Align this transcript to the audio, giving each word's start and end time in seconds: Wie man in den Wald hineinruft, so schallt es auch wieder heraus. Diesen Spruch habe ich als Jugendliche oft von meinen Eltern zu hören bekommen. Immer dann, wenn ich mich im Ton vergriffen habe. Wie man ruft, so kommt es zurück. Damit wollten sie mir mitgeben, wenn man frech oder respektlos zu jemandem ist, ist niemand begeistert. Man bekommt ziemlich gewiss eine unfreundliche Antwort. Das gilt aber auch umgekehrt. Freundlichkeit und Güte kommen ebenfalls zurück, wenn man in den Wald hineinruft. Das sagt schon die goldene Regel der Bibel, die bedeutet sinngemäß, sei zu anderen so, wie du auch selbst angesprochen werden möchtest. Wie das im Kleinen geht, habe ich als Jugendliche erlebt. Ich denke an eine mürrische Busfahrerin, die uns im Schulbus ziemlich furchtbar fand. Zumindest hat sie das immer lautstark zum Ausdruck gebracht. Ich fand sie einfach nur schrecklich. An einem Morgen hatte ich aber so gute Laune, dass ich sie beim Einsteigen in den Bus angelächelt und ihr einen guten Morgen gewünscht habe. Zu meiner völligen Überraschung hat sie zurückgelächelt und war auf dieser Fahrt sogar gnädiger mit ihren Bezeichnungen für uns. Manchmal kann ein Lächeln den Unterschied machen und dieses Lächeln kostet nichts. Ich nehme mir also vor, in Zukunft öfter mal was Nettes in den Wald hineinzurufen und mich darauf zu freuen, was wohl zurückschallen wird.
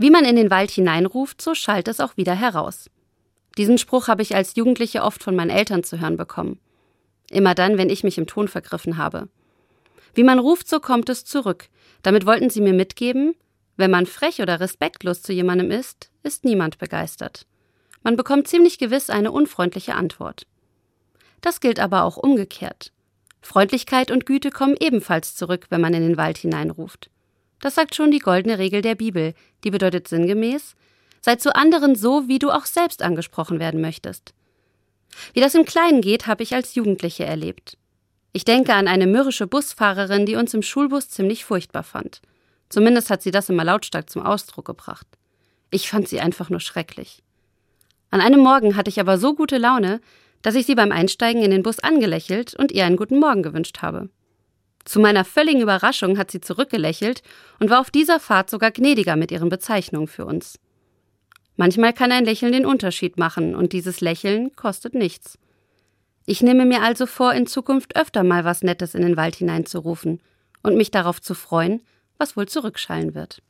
Wie 0.00 0.08
man 0.08 0.24
in 0.24 0.34
den 0.34 0.48
Wald 0.48 0.70
hineinruft, 0.70 1.42
so 1.42 1.54
schallt 1.54 1.86
es 1.86 2.00
auch 2.00 2.16
wieder 2.16 2.34
heraus. 2.34 2.88
Diesen 3.58 3.76
Spruch 3.76 4.08
habe 4.08 4.22
ich 4.22 4.34
als 4.34 4.54
Jugendliche 4.54 5.02
oft 5.02 5.22
von 5.22 5.36
meinen 5.36 5.50
Eltern 5.50 5.84
zu 5.84 6.00
hören 6.00 6.16
bekommen. 6.16 6.58
Immer 7.28 7.54
dann, 7.54 7.76
wenn 7.76 7.90
ich 7.90 8.02
mich 8.02 8.16
im 8.16 8.26
Ton 8.26 8.48
vergriffen 8.48 8.96
habe. 8.96 9.28
Wie 10.14 10.22
man 10.22 10.38
ruft, 10.38 10.70
so 10.70 10.80
kommt 10.80 11.10
es 11.10 11.26
zurück. 11.26 11.68
Damit 12.00 12.24
wollten 12.24 12.48
sie 12.48 12.62
mir 12.62 12.72
mitgeben, 12.72 13.34
wenn 13.76 13.90
man 13.90 14.06
frech 14.06 14.40
oder 14.40 14.58
respektlos 14.58 15.20
zu 15.20 15.34
jemandem 15.34 15.70
ist, 15.70 16.10
ist 16.22 16.46
niemand 16.46 16.78
begeistert. 16.78 17.44
Man 18.02 18.16
bekommt 18.16 18.48
ziemlich 18.48 18.78
gewiss 18.78 19.10
eine 19.10 19.30
unfreundliche 19.30 19.96
Antwort. 19.96 20.46
Das 21.42 21.60
gilt 21.60 21.78
aber 21.78 22.04
auch 22.04 22.16
umgekehrt. 22.16 22.94
Freundlichkeit 23.42 24.10
und 24.10 24.24
Güte 24.24 24.50
kommen 24.50 24.76
ebenfalls 24.80 25.36
zurück, 25.36 25.66
wenn 25.68 25.82
man 25.82 25.92
in 25.92 26.02
den 26.02 26.16
Wald 26.16 26.38
hineinruft. 26.38 27.10
Das 27.60 27.74
sagt 27.74 27.94
schon 27.94 28.10
die 28.10 28.18
goldene 28.18 28.58
Regel 28.58 28.82
der 28.82 28.94
Bibel, 28.94 29.34
die 29.64 29.70
bedeutet 29.70 30.08
sinngemäß, 30.08 30.74
sei 31.20 31.36
zu 31.36 31.54
anderen 31.54 31.94
so, 31.94 32.26
wie 32.28 32.38
du 32.38 32.50
auch 32.50 32.64
selbst 32.64 33.02
angesprochen 33.02 33.60
werden 33.60 33.80
möchtest. 33.80 34.34
Wie 35.34 35.40
das 35.40 35.54
im 35.54 35.64
Kleinen 35.64 36.00
geht, 36.00 36.26
habe 36.26 36.42
ich 36.42 36.54
als 36.54 36.74
Jugendliche 36.74 37.24
erlebt. 37.24 37.76
Ich 38.32 38.44
denke 38.44 38.74
an 38.74 38.88
eine 38.88 39.06
mürrische 39.06 39.46
Busfahrerin, 39.46 40.24
die 40.24 40.36
uns 40.36 40.54
im 40.54 40.62
Schulbus 40.62 41.10
ziemlich 41.10 41.44
furchtbar 41.44 41.82
fand. 41.82 42.22
Zumindest 42.68 43.10
hat 43.10 43.22
sie 43.22 43.32
das 43.32 43.48
immer 43.48 43.64
lautstark 43.64 44.08
zum 44.08 44.22
Ausdruck 44.22 44.66
gebracht. 44.66 45.06
Ich 45.70 45.90
fand 45.90 46.08
sie 46.08 46.20
einfach 46.20 46.48
nur 46.48 46.60
schrecklich. 46.60 47.22
An 48.10 48.20
einem 48.20 48.40
Morgen 48.40 48.76
hatte 48.76 48.88
ich 48.88 49.00
aber 49.00 49.18
so 49.18 49.34
gute 49.34 49.58
Laune, 49.58 50.00
dass 50.42 50.54
ich 50.54 50.66
sie 50.66 50.74
beim 50.74 50.92
Einsteigen 50.92 51.42
in 51.42 51.50
den 51.50 51.62
Bus 51.62 51.80
angelächelt 51.80 52.54
und 52.54 52.72
ihr 52.72 52.84
einen 52.84 52.96
guten 52.96 53.18
Morgen 53.18 53.42
gewünscht 53.42 53.82
habe. 53.82 54.08
Zu 54.84 55.00
meiner 55.00 55.24
völligen 55.24 55.60
Überraschung 55.60 56.18
hat 56.18 56.30
sie 56.30 56.40
zurückgelächelt 56.40 57.22
und 57.58 57.70
war 57.70 57.80
auf 57.80 57.90
dieser 57.90 58.18
Fahrt 58.20 58.50
sogar 58.50 58.70
gnädiger 58.70 59.16
mit 59.16 59.30
ihren 59.30 59.48
Bezeichnungen 59.48 60.08
für 60.08 60.24
uns. 60.24 60.58
Manchmal 61.56 61.92
kann 61.92 62.12
ein 62.12 62.24
Lächeln 62.24 62.52
den 62.52 62.64
Unterschied 62.64 63.18
machen 63.18 63.54
und 63.54 63.72
dieses 63.72 64.00
Lächeln 64.00 64.56
kostet 64.56 64.94
nichts. 64.94 65.38
Ich 66.24 66.42
nehme 66.42 66.64
mir 66.64 66.82
also 66.82 67.06
vor, 67.06 67.34
in 67.34 67.46
Zukunft 67.46 67.96
öfter 67.96 68.22
mal 68.24 68.44
was 68.44 68.62
Nettes 68.62 68.94
in 68.94 69.02
den 69.02 69.16
Wald 69.16 69.36
hineinzurufen 69.36 70.20
und 70.62 70.76
mich 70.76 70.90
darauf 70.90 71.20
zu 71.20 71.34
freuen, 71.34 71.82
was 72.18 72.36
wohl 72.36 72.46
zurückschallen 72.46 73.14
wird. 73.14 73.42